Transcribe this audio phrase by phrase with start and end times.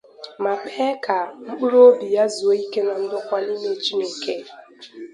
[0.43, 4.35] ma kpee ka mkpụrụobi ya zuo ike na ndokwa n'ime Chineke.